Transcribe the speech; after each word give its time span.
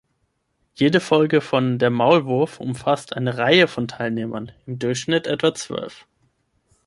Jede 0.73 0.99
Folge 0.99 1.41
von 1.41 1.77
„Der 1.77 1.91
Maulwurf" 1.91 2.59
umfasst 2.59 3.13
eine 3.15 3.37
Reihe 3.37 3.67
von 3.67 3.87
Teilnehmern, 3.87 4.51
im 4.65 4.79
Durchschnitt 4.79 5.27
etwa 5.27 5.53
zwölf. 5.53 6.07